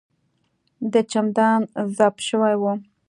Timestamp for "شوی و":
2.27-2.63